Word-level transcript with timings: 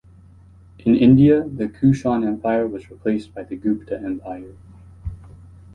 In 0.79 0.95
India, 0.95 1.43
the 1.47 1.67
Kushan 1.67 2.25
Empire 2.25 2.65
was 2.65 2.89
replaced 2.89 3.35
by 3.35 3.43
the 3.43 3.55
Gupta 3.55 4.01
Empire. 4.01 4.55